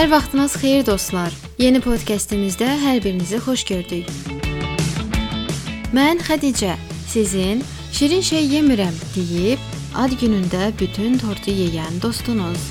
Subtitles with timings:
[0.00, 1.34] Hər vaxtınız xeyir dostlar.
[1.58, 4.06] Yeni podkastımızda hər birinizi xoş gördük.
[5.92, 6.72] Mən Xədicə,
[7.04, 7.60] sizin
[7.92, 9.60] şirin şey yemirəm deyib
[9.92, 12.64] ad günündə bütün tortu yeyən dostunuz.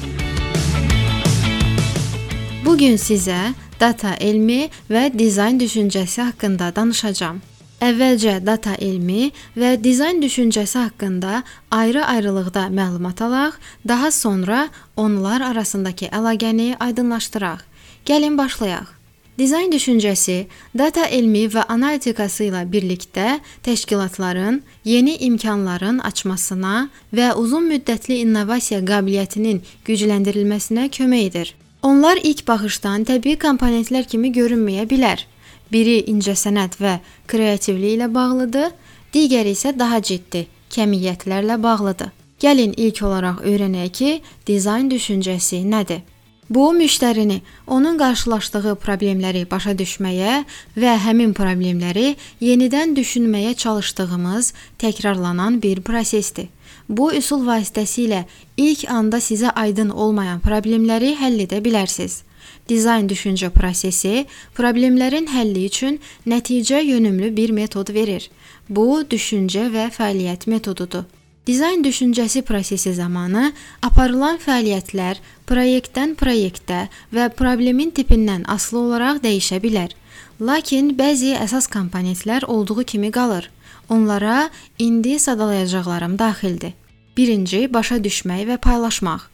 [2.65, 7.41] Bu gün sizə data elmi və dizayn düşüncəsi haqqında danışacağam.
[7.79, 13.53] Əvvəlcə data elmi və dizayn düşüncəsi haqqında ayrı-ayrılıqda məlumat alaq,
[13.87, 17.63] daha sonra onlar arasındakı əlaqəni aydınlaşdıraq.
[18.05, 18.99] Gəlin başlayaq.
[19.39, 28.19] Dizayn düşüncəsi data elmi və analitikası ilə birlikdə təşkilatların yeni imkanların açmasına və uzun müddətli
[28.25, 31.55] innovasiya qabiliyyətinin gücləndirilməsinə kömək edir.
[31.83, 35.28] Onlar ilk baxışdan təbii komponentlər kimi görünməyə bilər
[35.71, 38.71] Biri incəsənət və kreativlik ilə bağlıdır,
[39.13, 42.13] digəri isə daha ciddi, kəmiyyətlərlə bağlıdır.
[42.39, 44.11] Gəlin ilk olaraq öyrənək ki,
[44.47, 46.05] dizayn düşüncəsi nədir?
[46.49, 50.39] Bu müştərini onun qarşılaşdığı problemləri başa düşməyə
[50.81, 56.47] və həmin problemləri yenidən düşünməyə çalışdığımız təkrarlanan bir prosesdir.
[56.89, 58.23] Bu üsul vasitəsilə
[58.57, 62.23] ilk anda sizə aydın olmayan problemləri həll edə bilərsiniz.
[62.69, 64.25] Dizayn düşüncə prosesi
[64.57, 68.29] problemlərin həlli üçün nəticə yönümlü bir metod verir.
[68.69, 71.07] Bu düşüncə və fəaliyyət metodudur.
[71.47, 75.17] Dizayn düşüncəsi prosesi zamanı aparılan fəaliyyətlər
[75.49, 76.81] layihədən layihəyə
[77.15, 79.95] və problemin tipindən asılı olaraq dəyişə bilər.
[80.39, 83.49] Lakin bəzi əsas komponentlər olduğu kimi qalır.
[83.89, 86.73] Onlara indi sadalayacaqlarım daxildir.
[87.17, 89.25] Birinci, başa düşmək və paylaşmaq.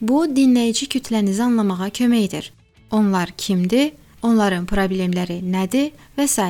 [0.00, 2.52] Bu dinləyici kütlənizi anlamağa kömək edir.
[2.92, 3.92] Onlar kimdir?
[4.22, 6.44] Onların problemləri nədir və s.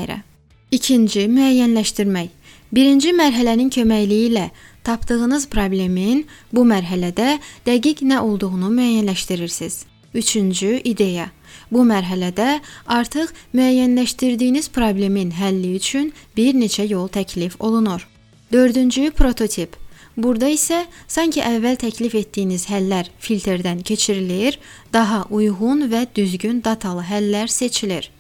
[0.73, 2.29] İkinci, müəyyənləşdirmək.
[2.73, 4.47] Birinci mərhələnin köməkliyi ilə
[4.85, 9.85] tapdığınız problemin bu mərhələdə dəqiq nə olduğunu müəyyənləşdirirsiniz.
[10.15, 11.31] Üçüncü, ideya.
[11.73, 18.09] Bu mərhələdə artıq müəyyənləşdirdiyiniz problemin həlli üçün bir neçə yol təklif olunur.
[18.53, 19.82] Dördüncü, prototip.
[20.17, 24.59] Burada isə sanki əvvəl təklif etdiyiniz həllər filtrdən keçirilir,
[24.93, 28.11] daha uyğun və düzgün datalı həllər seçilir.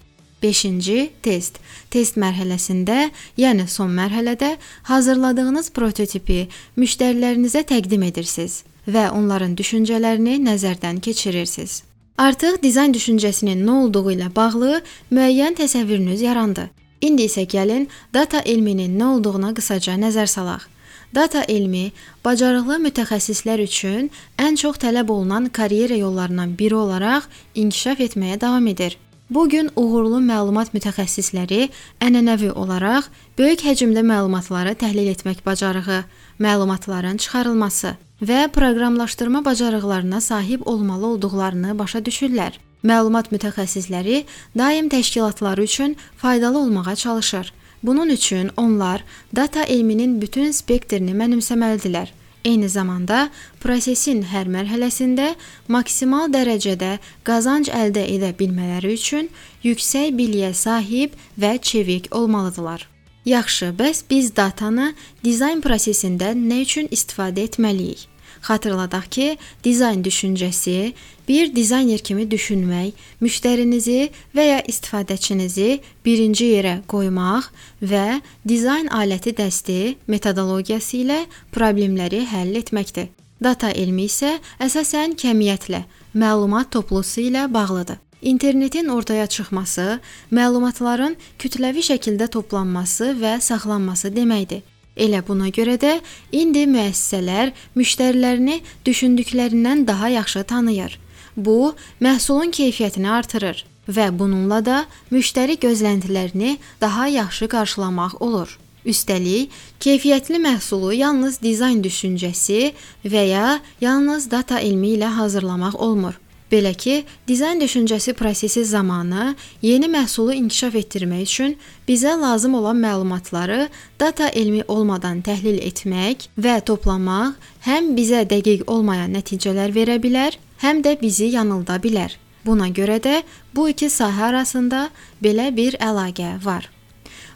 [0.42, 1.60] 5-ci test.
[1.90, 4.56] Test mərhələsində, yəni son mərhələdə
[4.88, 6.48] hazırladığınız prototipi
[6.80, 11.82] müştərilərinizə təqdim edirsiniz və onların düşüncələrini nəzərdən keçirirsiniz.
[12.18, 14.82] Artıq dizayn düşüncəsinin nə olduğu ilə bağlı
[15.12, 16.68] müəyyən təsəvvürünüz yarandı.
[17.02, 20.71] İndi isə gəlin data elminin nə olduğuna qısaca nəzər salaq.
[21.14, 21.90] Data elmi
[22.24, 24.06] bacarıqlı mütəxəssislər üçün
[24.40, 28.96] ən çox tələb olunan karyera yollarından biri olaraq inkişaf etməyə davam edir.
[29.30, 31.68] Bu gün uğurlu məlumat mütəxəssisləri
[32.00, 36.02] ənənəvi olaraq böyük həcmdə məlumatları təhlil etmək bacarığı,
[36.40, 42.56] məlumatların çıxarılması və proqramlaşdırma bacarıqlarına sahib olmalı olduqlarını başa düşürlər.
[42.84, 44.24] Məlumat mütəxəssisləri
[44.58, 49.04] daim təşkilatları üçün faydalı olmağa çalışır Bunun üçün onlar
[49.36, 52.12] data elminin bütün spektrini mənimsəməlidirlər.
[52.44, 53.28] Eyni zamanda
[53.62, 55.34] prosesin hər mərhələsində
[55.70, 59.28] maksimal dərəcədə qazanc əldə edə bilmələri üçün
[59.62, 62.88] yüksək biliyə sahib və çevik olmalıdırlar.
[63.24, 64.94] Yaxşı, bəs biz datanı
[65.24, 68.11] dizayn prosesində nə üçün istifadə etməliyik?
[68.42, 69.26] Xatırladaq ki,
[69.64, 70.92] dizayn düşüncəsi
[71.28, 72.92] bir dizayner kimi düşünmək,
[73.22, 77.50] müştərinizi və ya istifadəçinizi birinci yerə qoymaq
[77.82, 81.20] və dizayn aləti dəsti metodologiyası ilə
[81.54, 83.12] problemləri həll etməkdir.
[83.42, 87.98] Data elmi isə əsasən kəmiyyətlə, məlumat toplusu ilə bağlıdır.
[88.22, 89.98] İnternetin ortaya çıxması,
[90.30, 94.62] məlumatların kütləvi şəkildə toplanması və saxlanması deməkdir.
[94.96, 95.98] Elə buna görə də
[96.36, 100.98] indi müəssisələr müştərilərini düşündüklərindən daha yaxşı tanıyır.
[101.36, 108.58] Bu, məhsulun keyfiyyətini artırır və bununla da müştəri gözləntilərini daha yaxşı qarşılamaq olur.
[108.84, 112.72] Üstəlik, keyfiyyətli məhsulu yalnız dizayn düşüncəsi
[113.06, 116.18] və ya yalnız data elmi ilə hazırlamaq olmur.
[116.52, 121.54] Belə ki, dizayn düşüncəsi prosesi zamanı yeni məhsulu inkişaf etdirmək üçün
[121.88, 123.68] bizə lazım olan məlumatları
[124.00, 130.84] data elmi olmadan təhlil etmək və toplamaq həm bizə dəqiq olmayan nəticələr verə bilər, həm
[130.84, 132.18] də bizi yanılda bilər.
[132.44, 133.22] Buna görə də
[133.54, 134.90] bu iki sahə arasında
[135.24, 136.68] belə bir əlaqə var.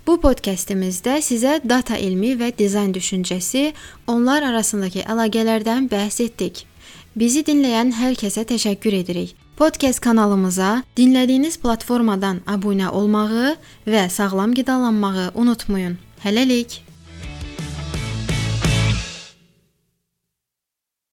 [0.07, 3.73] Bu podkastımızda sizə data elmi və dizayn düşüncəsi,
[4.07, 6.67] onlar arasındakı əlaqələrdən bəhs etdik.
[7.17, 9.31] Bizi dinləyən hər kəsə təşəkkür edirik.
[9.57, 13.55] Podcast kanalımıza dinlədiyiniz platformadan abunə olmağı
[13.89, 15.97] və sağlam qidalanmağı unutmayın.
[16.21, 16.83] Hələlik.